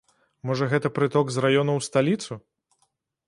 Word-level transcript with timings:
Можа, 0.49 0.69
гэта 0.71 0.89
прыток 0.97 1.25
з 1.35 1.43
раёнаў 1.45 1.75
у 1.81 1.83
сталіцу? 1.89 2.33